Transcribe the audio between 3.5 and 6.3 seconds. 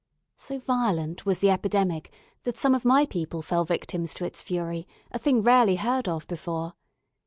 victims to its fury, a thing rarely heard of